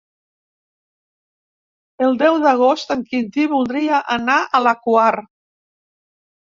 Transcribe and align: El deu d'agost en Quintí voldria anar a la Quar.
El 2.07 2.17
deu 2.23 2.41
d'agost 2.47 2.97
en 2.97 3.05
Quintí 3.13 3.47
voldria 3.55 4.03
anar 4.19 4.43
a 4.63 4.67
la 4.69 4.79
Quar. 4.85 5.15